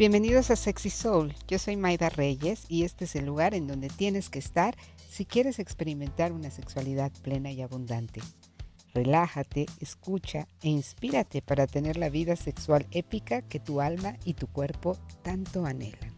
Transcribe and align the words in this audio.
Bienvenidos 0.00 0.50
a 0.50 0.56
Sexy 0.56 0.88
Soul. 0.88 1.34
Yo 1.46 1.58
soy 1.58 1.76
Maida 1.76 2.08
Reyes 2.08 2.64
y 2.68 2.84
este 2.84 3.04
es 3.04 3.14
el 3.16 3.26
lugar 3.26 3.52
en 3.52 3.66
donde 3.66 3.90
tienes 3.90 4.30
que 4.30 4.38
estar 4.38 4.74
si 5.10 5.26
quieres 5.26 5.58
experimentar 5.58 6.32
una 6.32 6.50
sexualidad 6.50 7.12
plena 7.20 7.52
y 7.52 7.60
abundante. 7.60 8.22
Relájate, 8.94 9.66
escucha 9.78 10.48
e 10.62 10.70
inspírate 10.70 11.42
para 11.42 11.66
tener 11.66 11.98
la 11.98 12.08
vida 12.08 12.34
sexual 12.36 12.86
épica 12.92 13.42
que 13.42 13.60
tu 13.60 13.82
alma 13.82 14.16
y 14.24 14.32
tu 14.32 14.46
cuerpo 14.46 14.96
tanto 15.20 15.66
anhelan. 15.66 16.14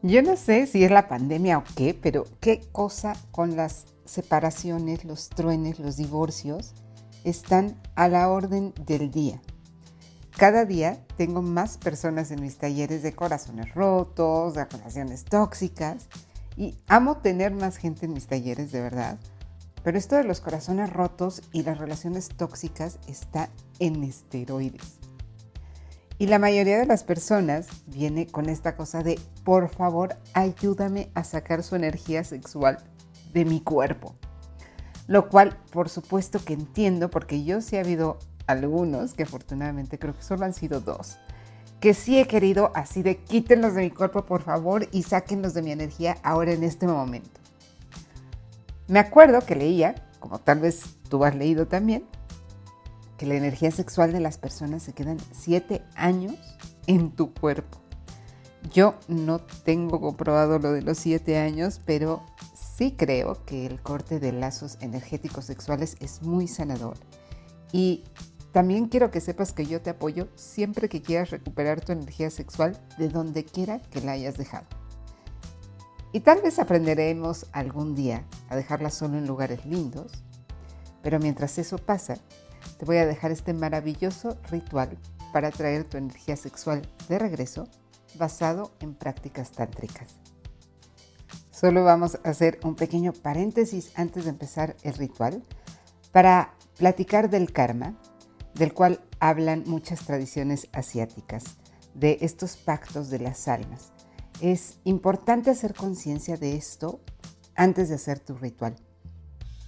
Yo 0.00 0.22
no 0.22 0.36
sé 0.36 0.68
si 0.68 0.84
es 0.84 0.92
la 0.92 1.08
pandemia 1.08 1.58
o 1.58 1.64
qué, 1.74 1.92
pero 1.92 2.22
qué 2.38 2.60
cosa 2.70 3.16
con 3.32 3.56
las 3.56 3.86
separaciones, 4.04 5.04
los 5.04 5.28
truenes, 5.28 5.80
los 5.80 5.96
divorcios 5.96 6.72
están 7.24 7.82
a 7.96 8.06
la 8.06 8.30
orden 8.30 8.74
del 8.86 9.10
día. 9.10 9.42
Cada 10.36 10.64
día 10.64 11.04
tengo 11.16 11.42
más 11.42 11.76
personas 11.76 12.30
en 12.30 12.40
mis 12.40 12.56
talleres 12.56 13.02
de 13.02 13.12
corazones 13.12 13.74
rotos, 13.74 14.54
de 14.54 14.64
relaciones 14.64 15.24
tóxicas 15.24 16.08
y 16.56 16.78
amo 16.88 17.18
tener 17.18 17.52
más 17.52 17.76
gente 17.76 18.06
en 18.06 18.14
mis 18.14 18.26
talleres 18.26 18.72
de 18.72 18.80
verdad. 18.80 19.18
Pero 19.82 19.98
esto 19.98 20.16
de 20.16 20.24
los 20.24 20.40
corazones 20.40 20.92
rotos 20.92 21.42
y 21.52 21.62
las 21.62 21.78
relaciones 21.78 22.28
tóxicas 22.28 22.98
está 23.06 23.50
en 23.78 24.02
esteroides. 24.04 24.98
Y 26.18 26.26
la 26.26 26.38
mayoría 26.38 26.78
de 26.78 26.84
las 26.84 27.02
personas 27.02 27.66
viene 27.86 28.26
con 28.26 28.50
esta 28.50 28.76
cosa 28.76 29.02
de, 29.02 29.18
por 29.42 29.70
favor, 29.70 30.16
ayúdame 30.34 31.10
a 31.14 31.24
sacar 31.24 31.62
su 31.62 31.76
energía 31.76 32.24
sexual 32.24 32.78
de 33.32 33.46
mi 33.46 33.60
cuerpo. 33.60 34.14
Lo 35.06 35.30
cual, 35.30 35.58
por 35.72 35.88
supuesto 35.88 36.44
que 36.44 36.52
entiendo, 36.52 37.10
porque 37.10 37.42
yo 37.42 37.62
sí 37.62 37.76
he 37.76 37.80
habido 37.80 38.18
algunos, 38.52 39.14
que 39.14 39.24
afortunadamente 39.24 39.98
creo 39.98 40.14
que 40.14 40.22
solo 40.22 40.44
han 40.44 40.54
sido 40.54 40.80
dos, 40.80 41.18
que 41.80 41.94
sí 41.94 42.18
he 42.18 42.26
querido 42.26 42.72
así 42.74 43.02
de 43.02 43.16
quítenlos 43.16 43.74
de 43.74 43.82
mi 43.82 43.90
cuerpo 43.90 44.26
por 44.26 44.42
favor 44.42 44.86
y 44.92 45.02
sáquenlos 45.02 45.54
de 45.54 45.62
mi 45.62 45.72
energía 45.72 46.16
ahora 46.22 46.52
en 46.52 46.62
este 46.62 46.86
momento. 46.86 47.40
Me 48.86 48.98
acuerdo 48.98 49.40
que 49.40 49.54
leía, 49.54 49.94
como 50.18 50.40
tal 50.40 50.60
vez 50.60 50.96
tú 51.08 51.24
has 51.24 51.34
leído 51.34 51.66
también, 51.66 52.04
que 53.16 53.26
la 53.26 53.34
energía 53.34 53.70
sexual 53.70 54.12
de 54.12 54.20
las 54.20 54.38
personas 54.38 54.82
se 54.82 54.92
quedan 54.92 55.18
siete 55.32 55.82
años 55.94 56.36
en 56.86 57.10
tu 57.10 57.32
cuerpo. 57.32 57.78
Yo 58.72 58.94
no 59.08 59.40
tengo 59.40 60.00
comprobado 60.00 60.58
lo 60.58 60.72
de 60.72 60.82
los 60.82 60.98
siete 60.98 61.38
años, 61.38 61.80
pero 61.84 62.22
sí 62.54 62.94
creo 62.96 63.44
que 63.44 63.66
el 63.66 63.80
corte 63.80 64.20
de 64.20 64.32
lazos 64.32 64.76
energéticos 64.80 65.44
sexuales 65.44 65.96
es 66.00 66.22
muy 66.22 66.48
sanador. 66.48 66.96
Y 67.72 68.04
también 68.52 68.88
quiero 68.88 69.10
que 69.10 69.20
sepas 69.20 69.52
que 69.52 69.66
yo 69.66 69.80
te 69.80 69.90
apoyo 69.90 70.28
siempre 70.34 70.88
que 70.88 71.02
quieras 71.02 71.30
recuperar 71.30 71.80
tu 71.80 71.92
energía 71.92 72.30
sexual 72.30 72.76
de 72.98 73.08
donde 73.08 73.44
quiera 73.44 73.80
que 73.80 74.00
la 74.00 74.12
hayas 74.12 74.36
dejado. 74.36 74.66
Y 76.12 76.20
tal 76.20 76.42
vez 76.42 76.58
aprenderemos 76.58 77.46
algún 77.52 77.94
día 77.94 78.24
a 78.48 78.56
dejarla 78.56 78.90
solo 78.90 79.16
en 79.18 79.28
lugares 79.28 79.64
lindos, 79.64 80.10
pero 81.02 81.20
mientras 81.20 81.58
eso 81.58 81.78
pasa, 81.78 82.16
te 82.78 82.84
voy 82.84 82.96
a 82.96 83.06
dejar 83.06 83.30
este 83.30 83.54
maravilloso 83.54 84.36
ritual 84.50 84.98
para 85.32 85.50
traer 85.50 85.84
tu 85.84 85.96
energía 85.96 86.36
sexual 86.36 86.82
de 87.08 87.18
regreso 87.18 87.68
basado 88.18 88.72
en 88.80 88.94
prácticas 88.94 89.52
tántricas. 89.52 90.16
Solo 91.52 91.84
vamos 91.84 92.18
a 92.24 92.30
hacer 92.30 92.58
un 92.64 92.74
pequeño 92.74 93.12
paréntesis 93.12 93.92
antes 93.94 94.24
de 94.24 94.30
empezar 94.30 94.76
el 94.82 94.94
ritual 94.94 95.44
para 96.10 96.54
platicar 96.76 97.30
del 97.30 97.52
karma, 97.52 97.94
del 98.54 98.72
cual 98.72 99.00
hablan 99.20 99.64
muchas 99.66 100.04
tradiciones 100.04 100.68
asiáticas, 100.72 101.44
de 101.94 102.18
estos 102.20 102.56
pactos 102.56 103.10
de 103.10 103.18
las 103.18 103.48
almas. 103.48 103.92
Es 104.40 104.78
importante 104.84 105.50
hacer 105.50 105.74
conciencia 105.74 106.36
de 106.36 106.56
esto 106.56 107.00
antes 107.54 107.88
de 107.88 107.96
hacer 107.96 108.20
tu 108.20 108.34
ritual, 108.34 108.76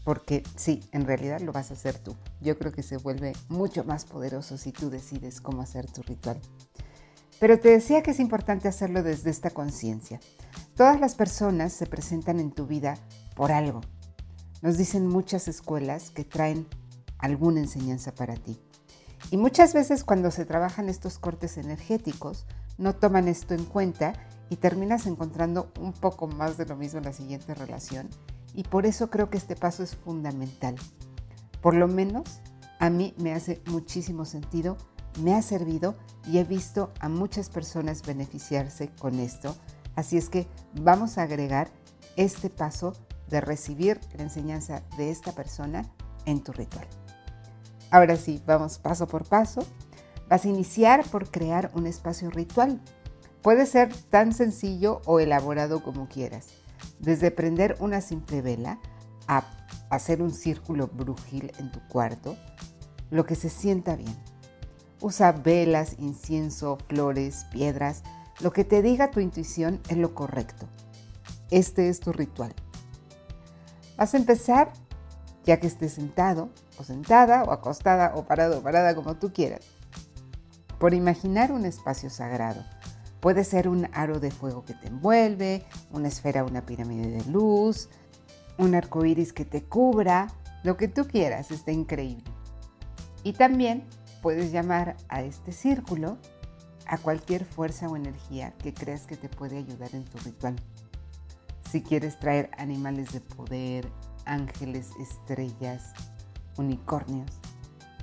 porque 0.05 0.43
sí, 0.57 0.81
en 0.93 1.07
realidad 1.07 1.41
lo 1.41 1.53
vas 1.53 1.71
a 1.71 1.75
hacer 1.75 1.99
tú. 1.99 2.17
Yo 2.41 2.59
creo 2.59 2.73
que 2.73 2.83
se 2.83 2.97
vuelve 2.97 3.33
mucho 3.49 3.85
más 3.85 4.05
poderoso 4.05 4.57
si 4.57 4.73
tú 4.73 4.91
decides 4.91 5.41
cómo 5.41 5.63
hacer 5.63 5.91
tu 5.91 6.03
ritual. 6.03 6.41
Pero 7.39 7.59
te 7.59 7.71
decía 7.71 8.03
que 8.03 8.13
es 8.13 8.21
importante 8.21 8.69
hacerlo 8.69 9.03
desde 9.03 9.31
esta 9.31 9.51
conciencia. 9.51 10.21
Todas 10.77 10.99
las 11.01 11.15
personas 11.15 11.73
se 11.73 11.87
presentan 11.87 12.41
en 12.41 12.53
tu 12.53 12.67
vida 12.67 12.97
por 13.35 13.53
algo. 13.53 13.81
Nos 14.63 14.79
dicen 14.79 15.07
muchas 15.07 15.49
escuelas 15.49 16.11
que 16.11 16.25
traen 16.25 16.67
alguna 17.19 17.61
enseñanza 17.61 18.15
para 18.15 18.37
ti. 18.37 18.61
Y 19.31 19.37
muchas 19.37 19.73
veces 19.73 20.05
cuando 20.05 20.31
se 20.31 20.45
trabajan 20.45 20.89
estos 20.89 21.19
cortes 21.19 21.57
energéticos, 21.57 22.47
no 22.79 22.95
toman 22.95 23.29
esto 23.29 23.55
en 23.55 23.65
cuenta 23.65 24.13
y 24.51 24.57
terminas 24.57 25.07
encontrando 25.07 25.73
un 25.81 25.93
poco 25.93 26.27
más 26.27 26.57
de 26.57 26.67
lo 26.67 26.77
mismo 26.77 26.99
en 26.99 27.05
la 27.05 27.13
siguiente 27.13 27.55
relación. 27.55 28.09
Y 28.55 28.65
por 28.65 28.85
eso 28.85 29.09
creo 29.09 29.31
que 29.31 29.39
este 29.39 29.57
paso 29.57 29.83
es 29.83 29.97
fundamental. 29.97 30.77
Por 31.63 31.75
lo 31.75 31.89
menos 31.89 32.41
a 32.79 32.91
mí 32.91 33.15
me 33.17 33.33
hace 33.33 33.63
muchísimo 33.67 34.25
sentido, 34.25 34.77
me 35.21 35.35
ha 35.35 35.43
servido 35.43 35.97
y 36.27 36.39
he 36.39 36.45
visto 36.45 36.93
a 37.01 37.09
muchas 37.09 37.49
personas 37.49 38.03
beneficiarse 38.03 38.91
con 38.99 39.21
esto. 39.21 39.55
Así 39.95 40.17
es 40.17 40.29
que 40.29 40.49
vamos 40.75 41.17
a 41.17 41.23
agregar 41.23 41.71
este 42.17 42.51
paso 42.51 42.93
de 43.29 43.41
recibir 43.41 44.01
la 44.17 44.25
enseñanza 44.25 44.83
de 44.97 45.11
esta 45.11 45.33
persona 45.33 45.91
en 46.27 46.43
tu 46.43 46.53
ritual. 46.53 46.87
Ahora 47.93 48.17
sí, 48.17 48.43
vamos 48.47 48.79
paso 48.79 49.07
por 49.07 49.29
paso. 49.29 49.61
Vas 50.27 50.47
a 50.47 50.49
iniciar 50.49 51.07
por 51.11 51.31
crear 51.31 51.71
un 51.75 51.87
espacio 51.87 52.31
ritual. 52.31 52.81
Puede 53.43 53.67
ser 53.67 53.95
tan 54.09 54.33
sencillo 54.33 55.03
o 55.05 55.21
elaborado 55.21 55.83
como 55.83 56.09
quieras. 56.09 56.49
Desde 57.01 57.31
prender 57.31 57.77
una 57.81 58.01
simple 58.01 58.41
vela 58.41 58.81
a 59.29 59.45
hacer 59.91 60.23
un 60.23 60.33
círculo 60.33 60.89
brujil 60.89 61.53
en 61.59 61.71
tu 61.71 61.87
cuarto, 61.89 62.35
lo 63.11 63.27
que 63.27 63.35
se 63.35 63.51
sienta 63.51 63.95
bien. 63.95 64.17
Usa 65.03 65.33
velas, 65.33 65.97
incienso, 65.99 66.79
flores, 66.89 67.45
piedras. 67.53 68.05
Lo 68.41 68.55
que 68.55 68.65
te 68.65 68.81
diga 68.81 69.11
tu 69.11 69.21
intuición 69.21 69.83
es 69.91 69.99
lo 69.99 70.15
correcto. 70.15 70.67
Este 71.51 71.91
es 71.91 72.01
tu 72.01 72.11
ritual. 72.11 72.55
Vas 73.99 74.15
a 74.15 74.17
empezar 74.17 74.73
ya 75.45 75.61
que 75.61 75.67
estés 75.67 75.93
sentado 75.93 76.49
o 76.79 76.85
sentada 76.85 77.45
o 77.45 77.53
acostada 77.53 78.13
o 78.15 78.25
parado 78.25 78.59
o 78.59 78.63
parada 78.63 78.95
como 78.95 79.17
tú 79.17 79.33
quieras. 79.33 79.61
Por 80.79 80.95
imaginar 80.95 81.53
un 81.53 81.65
espacio 81.65 82.11
sagrado. 82.11 82.65
Puede 83.21 83.45
ser 83.45 83.69
un 83.69 83.89
aro 83.93 84.19
de 84.19 84.33
fuego 84.33 84.65
que 84.65 84.75
te 84.75 84.89
envuelve, 84.89 85.65
una 85.93 86.09
esfera, 86.09 86.45
una 86.45 86.67
pirámide 86.67 87.09
de 87.09 87.25
luz, 87.31 87.89
un 88.59 88.75
arco 88.75 89.05
iris 89.05 89.33
que 89.33 89.45
te 89.45 89.63
cubra, 89.63 90.27
lo 90.65 90.77
que 90.77 90.89
tú 90.89 91.07
quieras, 91.07 91.51
está 91.51 91.71
increíble. 91.71 92.25
Y 93.23 93.35
también 93.35 93.85
puedes 94.23 94.51
llamar 94.51 94.97
a 95.09 95.23
este 95.23 95.53
círculo 95.53 96.19
a 96.87 96.99
cualquier 96.99 97.45
fuerza 97.45 97.89
o 97.89 97.97
energía 97.97 98.53
que 98.59 98.75
creas 98.75 99.07
que 99.07 99.17
te 99.17 99.29
puede 99.29 99.59
ayudar 99.59 99.95
en 99.95 100.05
tu 100.05 100.19
ritual. 100.19 100.57
Si 101.71 101.83
quieres 101.83 102.19
traer 102.19 102.51
animales 102.59 103.13
de 103.13 103.21
poder, 103.21 103.89
ángeles, 104.25 104.91
estrellas, 105.01 105.93
unicornios, 106.57 107.31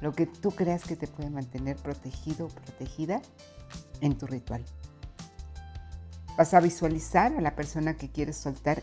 lo 0.01 0.13
que 0.13 0.25
tú 0.25 0.51
creas 0.51 0.83
que 0.83 0.95
te 0.95 1.07
puede 1.07 1.29
mantener 1.29 1.75
protegido 1.77 2.47
o 2.47 2.49
protegida 2.49 3.21
en 4.01 4.17
tu 4.17 4.27
ritual. 4.27 4.63
Vas 6.37 6.53
a 6.53 6.59
visualizar 6.59 7.35
a 7.35 7.41
la 7.41 7.55
persona 7.55 7.95
que 7.95 8.09
quieres 8.09 8.37
soltar 8.37 8.81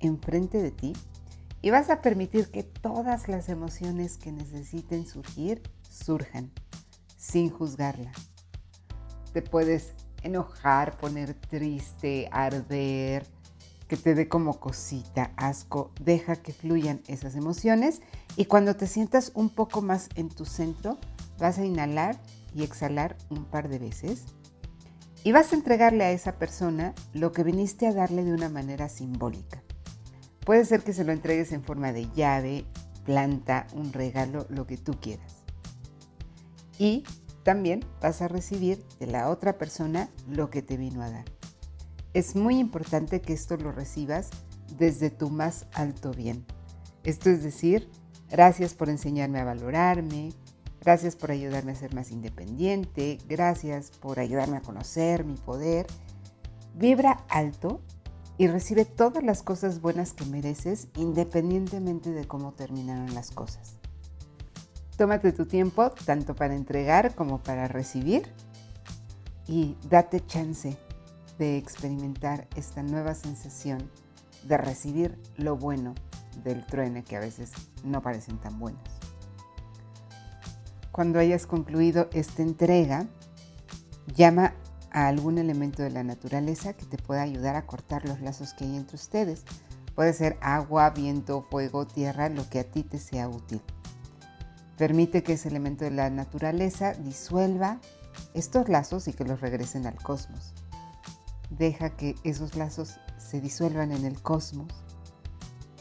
enfrente 0.00 0.60
de 0.60 0.72
ti 0.72 0.92
y 1.60 1.70
vas 1.70 1.90
a 1.90 2.00
permitir 2.00 2.50
que 2.50 2.64
todas 2.64 3.28
las 3.28 3.48
emociones 3.48 4.18
que 4.18 4.32
necesiten 4.32 5.06
surgir 5.06 5.62
surjan 5.88 6.50
sin 7.16 7.50
juzgarla. 7.50 8.10
Te 9.32 9.42
puedes 9.42 9.94
enojar, 10.22 10.96
poner 10.96 11.34
triste, 11.34 12.28
arder, 12.32 13.26
que 13.92 13.98
te 13.98 14.14
dé 14.14 14.26
como 14.26 14.58
cosita, 14.58 15.34
asco, 15.36 15.92
deja 16.00 16.36
que 16.36 16.54
fluyan 16.54 17.02
esas 17.08 17.36
emociones 17.36 18.00
y 18.36 18.46
cuando 18.46 18.74
te 18.74 18.86
sientas 18.86 19.32
un 19.34 19.50
poco 19.50 19.82
más 19.82 20.08
en 20.14 20.30
tu 20.30 20.46
centro, 20.46 20.96
vas 21.38 21.58
a 21.58 21.66
inhalar 21.66 22.18
y 22.54 22.62
exhalar 22.62 23.18
un 23.28 23.44
par 23.44 23.68
de 23.68 23.78
veces 23.78 24.22
y 25.24 25.32
vas 25.32 25.52
a 25.52 25.56
entregarle 25.56 26.04
a 26.04 26.10
esa 26.10 26.38
persona 26.38 26.94
lo 27.12 27.32
que 27.32 27.44
viniste 27.44 27.86
a 27.86 27.92
darle 27.92 28.24
de 28.24 28.32
una 28.32 28.48
manera 28.48 28.88
simbólica. 28.88 29.62
Puede 30.46 30.64
ser 30.64 30.80
que 30.80 30.94
se 30.94 31.04
lo 31.04 31.12
entregues 31.12 31.52
en 31.52 31.62
forma 31.62 31.92
de 31.92 32.08
llave, 32.14 32.64
planta, 33.04 33.66
un 33.74 33.92
regalo, 33.92 34.46
lo 34.48 34.66
que 34.66 34.78
tú 34.78 34.94
quieras. 35.02 35.44
Y 36.78 37.04
también 37.42 37.84
vas 38.00 38.22
a 38.22 38.28
recibir 38.28 38.82
de 38.98 39.08
la 39.08 39.28
otra 39.28 39.58
persona 39.58 40.08
lo 40.26 40.48
que 40.48 40.62
te 40.62 40.78
vino 40.78 41.02
a 41.02 41.10
dar. 41.10 41.41
Es 42.14 42.36
muy 42.36 42.58
importante 42.58 43.20
que 43.20 43.32
esto 43.32 43.56
lo 43.56 43.72
recibas 43.72 44.30
desde 44.78 45.10
tu 45.10 45.30
más 45.30 45.66
alto 45.72 46.12
bien. 46.12 46.44
Esto 47.04 47.30
es 47.30 47.42
decir, 47.42 47.90
gracias 48.30 48.74
por 48.74 48.88
enseñarme 48.88 49.40
a 49.40 49.44
valorarme, 49.44 50.30
Gracias 50.82 51.14
por 51.14 51.30
ayudarme 51.30 51.72
a 51.72 51.76
ser 51.76 51.94
más 51.94 52.10
independiente. 52.10 53.18
Gracias 53.28 53.92
por 53.92 54.18
ayudarme 54.18 54.56
a 54.56 54.62
conocer 54.62 55.24
mi 55.24 55.34
poder. 55.34 55.86
Vibra 56.74 57.24
alto 57.28 57.80
y 58.36 58.48
recibe 58.48 58.84
todas 58.84 59.22
las 59.22 59.44
cosas 59.44 59.80
buenas 59.80 60.12
que 60.12 60.24
mereces 60.24 60.88
independientemente 60.96 62.10
de 62.10 62.26
cómo 62.26 62.52
terminaron 62.52 63.14
las 63.14 63.30
cosas. 63.30 63.76
Tómate 64.96 65.30
tu 65.30 65.46
tiempo 65.46 65.90
tanto 66.04 66.34
para 66.34 66.56
entregar 66.56 67.14
como 67.14 67.38
para 67.38 67.68
recibir 67.68 68.26
y 69.46 69.76
date 69.88 70.26
chance 70.26 70.76
de 71.38 71.56
experimentar 71.56 72.48
esta 72.56 72.82
nueva 72.82 73.14
sensación 73.14 73.90
de 74.44 74.56
recibir 74.56 75.20
lo 75.36 75.56
bueno 75.56 75.94
del 76.44 76.64
truene 76.66 77.04
que 77.04 77.16
a 77.16 77.20
veces 77.20 77.52
no 77.84 78.02
parecen 78.02 78.38
tan 78.38 78.58
buenos. 78.58 78.82
Cuando 80.90 81.18
hayas 81.18 81.46
concluido 81.46 82.08
esta 82.12 82.42
entrega, 82.42 83.06
llama 84.14 84.54
a 84.90 85.08
algún 85.08 85.38
elemento 85.38 85.82
de 85.82 85.90
la 85.90 86.04
naturaleza 86.04 86.74
que 86.74 86.84
te 86.84 86.98
pueda 86.98 87.22
ayudar 87.22 87.56
a 87.56 87.66
cortar 87.66 88.06
los 88.06 88.20
lazos 88.20 88.52
que 88.52 88.64
hay 88.64 88.76
entre 88.76 88.96
ustedes. 88.96 89.44
Puede 89.94 90.12
ser 90.12 90.36
agua, 90.40 90.90
viento, 90.90 91.46
fuego, 91.50 91.86
tierra, 91.86 92.28
lo 92.28 92.48
que 92.48 92.60
a 92.60 92.64
ti 92.64 92.82
te 92.82 92.98
sea 92.98 93.28
útil. 93.28 93.62
Permite 94.76 95.22
que 95.22 95.34
ese 95.34 95.48
elemento 95.48 95.84
de 95.84 95.92
la 95.92 96.10
naturaleza 96.10 96.92
disuelva 96.94 97.78
estos 98.34 98.68
lazos 98.68 99.08
y 99.08 99.12
que 99.12 99.24
los 99.24 99.40
regresen 99.40 99.86
al 99.86 99.96
cosmos. 99.96 100.52
Deja 101.58 101.90
que 101.96 102.14
esos 102.24 102.56
lazos 102.56 102.98
se 103.18 103.40
disuelvan 103.40 103.92
en 103.92 104.04
el 104.06 104.20
cosmos. 104.22 104.72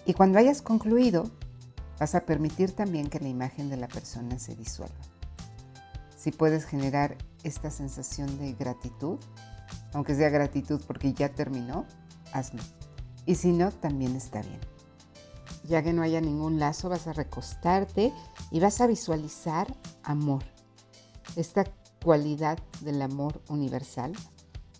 Y 0.05 0.13
cuando 0.13 0.37
hayas 0.37 0.61
concluido, 0.61 1.31
vas 1.99 2.13
a 2.15 2.25
permitir 2.25 2.73
también 2.73 3.07
que 3.07 3.19
la 3.19 3.29
imagen 3.29 3.69
de 3.69 3.77
la 3.77 3.87
persona 3.87 4.37
se 4.37 4.55
disuelva. 4.55 4.95
Si 6.17 6.31
puedes 6.31 6.65
generar 6.65 7.17
esta 7.43 7.71
sensación 7.71 8.37
de 8.37 8.53
gratitud, 8.53 9.17
aunque 9.93 10.15
sea 10.15 10.29
gratitud 10.29 10.81
porque 10.85 11.13
ya 11.13 11.29
terminó, 11.29 11.85
hazlo. 12.33 12.61
Y 13.25 13.35
si 13.35 13.51
no, 13.51 13.71
también 13.71 14.15
está 14.15 14.41
bien. 14.41 14.59
Ya 15.63 15.83
que 15.83 15.93
no 15.93 16.01
haya 16.01 16.21
ningún 16.21 16.59
lazo, 16.59 16.89
vas 16.89 17.07
a 17.07 17.13
recostarte 17.13 18.13
y 18.51 18.59
vas 18.59 18.81
a 18.81 18.87
visualizar 18.87 19.73
amor. 20.03 20.43
Esta 21.35 21.63
cualidad 22.03 22.59
del 22.81 23.01
amor 23.01 23.41
universal 23.47 24.13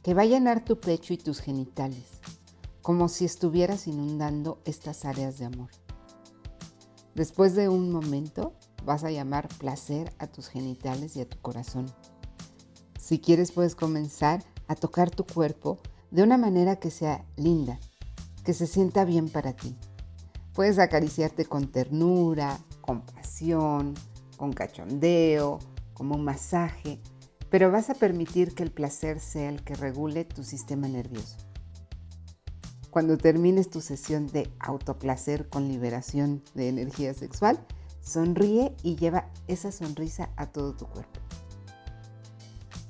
que 0.03 0.13
va 0.13 0.23
a 0.23 0.25
llenar 0.25 0.65
tu 0.65 0.79
pecho 0.79 1.13
y 1.13 1.17
tus 1.17 1.39
genitales, 1.39 2.05
como 2.81 3.07
si 3.07 3.25
estuvieras 3.25 3.87
inundando 3.87 4.59
estas 4.65 5.05
áreas 5.05 5.37
de 5.37 5.45
amor. 5.45 5.69
Después 7.13 7.55
de 7.55 7.69
un 7.69 7.91
momento, 7.91 8.53
vas 8.85 9.03
a 9.03 9.11
llamar 9.11 9.47
placer 9.59 10.11
a 10.17 10.27
tus 10.27 10.47
genitales 10.47 11.15
y 11.15 11.21
a 11.21 11.29
tu 11.29 11.37
corazón. 11.39 11.85
Si 12.99 13.19
quieres, 13.19 13.51
puedes 13.51 13.75
comenzar 13.75 14.43
a 14.67 14.75
tocar 14.75 15.11
tu 15.11 15.25
cuerpo 15.25 15.79
de 16.09 16.23
una 16.23 16.37
manera 16.37 16.77
que 16.77 16.89
sea 16.89 17.25
linda, 17.35 17.79
que 18.43 18.53
se 18.53 18.67
sienta 18.67 19.05
bien 19.05 19.29
para 19.29 19.53
ti. 19.53 19.75
Puedes 20.53 20.79
acariciarte 20.79 21.45
con 21.45 21.71
ternura, 21.71 22.59
con 22.81 23.01
pasión, 23.01 23.93
con 24.37 24.51
cachondeo, 24.53 25.59
como 25.93 26.15
un 26.15 26.23
masaje, 26.23 26.99
pero 27.51 27.69
vas 27.69 27.89
a 27.89 27.95
permitir 27.95 28.55
que 28.55 28.63
el 28.63 28.71
placer 28.71 29.19
sea 29.19 29.49
el 29.49 29.61
que 29.61 29.75
regule 29.75 30.23
tu 30.23 30.43
sistema 30.43 30.87
nervioso. 30.87 31.35
Cuando 32.89 33.17
termines 33.17 33.69
tu 33.69 33.81
sesión 33.81 34.27
de 34.27 34.49
autoplacer 34.59 35.49
con 35.49 35.67
liberación 35.67 36.43
de 36.55 36.69
energía 36.69 37.13
sexual, 37.13 37.59
sonríe 38.01 38.73
y 38.83 38.95
lleva 38.95 39.29
esa 39.47 39.71
sonrisa 39.73 40.29
a 40.37 40.47
todo 40.47 40.75
tu 40.75 40.87
cuerpo. 40.87 41.19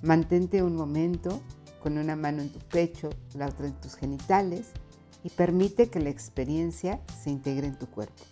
Mantente 0.04 0.62
un 0.62 0.76
momento 0.76 1.42
con 1.82 1.98
una 1.98 2.16
mano 2.16 2.44
en 2.44 2.52
tu 2.52 2.60
pecho, 2.60 3.10
la 3.34 3.48
otra 3.48 3.66
en 3.66 3.80
tus 3.82 3.96
genitales 3.96 4.68
y 5.24 5.30
permite 5.30 5.90
que 5.90 6.00
la 6.00 6.10
experiencia 6.10 7.02
se 7.22 7.32
integre 7.32 7.66
en 7.66 7.80
tu 7.80 7.88
cuerpo. 7.88 8.24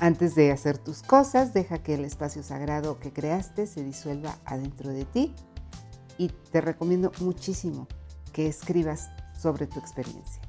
Antes 0.00 0.36
de 0.36 0.52
hacer 0.52 0.78
tus 0.78 1.02
cosas, 1.02 1.52
deja 1.52 1.82
que 1.82 1.94
el 1.94 2.04
espacio 2.04 2.44
sagrado 2.44 3.00
que 3.00 3.12
creaste 3.12 3.66
se 3.66 3.82
disuelva 3.82 4.38
adentro 4.44 4.90
de 4.90 5.04
ti 5.04 5.34
y 6.18 6.28
te 6.28 6.60
recomiendo 6.60 7.10
muchísimo 7.20 7.88
que 8.32 8.46
escribas 8.46 9.08
sobre 9.36 9.66
tu 9.66 9.80
experiencia. 9.80 10.40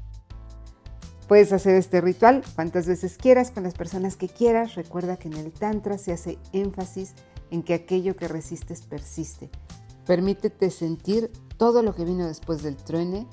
Puedes 1.27 1.51
hacer 1.51 1.75
este 1.75 1.99
ritual 2.01 2.43
cuantas 2.55 2.87
veces 2.87 3.17
quieras 3.17 3.49
con 3.49 3.63
las 3.63 3.73
personas 3.73 4.15
que 4.15 4.29
quieras. 4.29 4.75
Recuerda 4.75 5.17
que 5.17 5.27
en 5.27 5.35
el 5.35 5.51
Tantra 5.51 5.97
se 5.97 6.11
hace 6.11 6.37
énfasis 6.53 7.13
en 7.49 7.63
que 7.63 7.73
aquello 7.73 8.15
que 8.15 8.27
resistes 8.27 8.81
persiste. 8.81 9.49
Permítete 10.05 10.69
sentir 10.69 11.31
todo 11.57 11.81
lo 11.83 11.93
que 11.93 12.05
vino 12.05 12.27
después 12.27 12.61
del 12.61 12.75
truene 12.77 13.27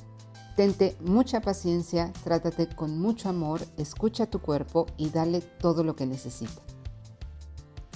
Tente 0.57 0.97
mucha 1.01 1.43
paciencia, 1.43 2.15
trátate 2.25 2.67
con 2.67 2.99
mucho 2.99 3.29
amor, 3.29 3.61
escucha 3.77 4.25
tu 4.25 4.41
cuerpo 4.41 4.87
y 4.97 5.11
dale 5.11 5.43
todo 5.43 5.85
lo 5.85 5.95
que 5.97 6.07
necesita. 6.07 6.63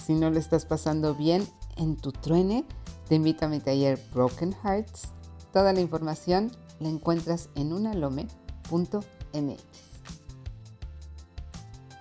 Si 0.04 0.12
no 0.12 0.28
le 0.28 0.40
estás 0.40 0.66
pasando 0.66 1.14
bien 1.14 1.42
en 1.78 1.96
tu 1.96 2.12
truene, 2.12 2.66
te 3.08 3.14
invito 3.14 3.46
a 3.46 3.48
mi 3.48 3.60
taller 3.60 3.98
Broken 4.12 4.54
Hearts. 4.62 5.08
Toda 5.54 5.72
la 5.72 5.80
información 5.80 6.52
la 6.80 6.90
encuentras 6.90 7.48
en 7.54 7.72
unalome.mx. 7.72 9.04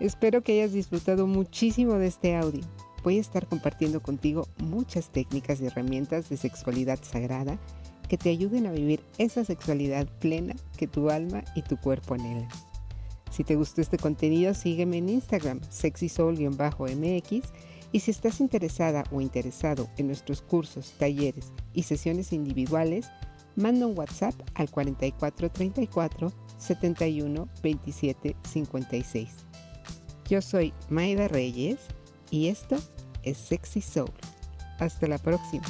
Espero 0.02 0.44
que 0.44 0.62
hayas 0.62 0.74
disfrutado 0.74 1.26
muchísimo 1.26 1.94
de 1.94 2.08
este 2.08 2.36
audio. 2.36 2.66
Voy 3.04 3.18
a 3.18 3.22
estar 3.22 3.48
compartiendo 3.48 4.02
contigo 4.02 4.46
muchas 4.58 5.10
técnicas 5.10 5.62
y 5.62 5.68
herramientas 5.68 6.28
de 6.28 6.36
sexualidad 6.36 7.00
sagrada 7.02 7.58
que 8.10 8.18
te 8.18 8.30
ayuden 8.30 8.66
a 8.66 8.72
vivir 8.72 9.02
esa 9.18 9.46
sexualidad 9.46 10.08
plena 10.20 10.56
que 10.76 10.88
tu 10.88 11.10
alma 11.10 11.44
y 11.56 11.62
tu 11.62 11.78
cuerpo 11.78 12.16
anhelan. 12.16 12.50
Si 13.32 13.44
te 13.44 13.56
gustó 13.56 13.80
este 13.80 13.98
contenido, 13.98 14.54
sígueme 14.54 14.98
en 14.98 15.10
Instagram, 15.10 15.62
sexysoul-mx, 15.70 17.42
y 17.92 18.00
si 18.02 18.12
estás 18.12 18.40
interesada 18.40 19.04
o 19.12 19.22
interesado 19.22 19.88
en 19.98 20.08
nuestros 20.08 20.42
cursos, 20.42 20.94
talleres 20.98 21.52
y 21.74 21.84
sesiones 21.84 22.34
individuales, 22.34 23.08
manda 23.56 23.88
un 23.88 23.98
WhatsApp 23.98 24.36
al 24.56 24.70
4434 24.70 26.32
71 26.58 27.48
27 27.64 28.36
56. 28.48 29.30
Yo 30.28 30.42
soy 30.42 30.74
Maida 30.90 31.28
Reyes 31.28 31.80
y 32.30 32.48
esto 32.48 32.78
es 33.24 33.38
Sexy 33.38 33.82
Soul. 33.82 34.12
Hasta 34.80 35.08
la 35.08 35.18
próxima. 35.18 35.66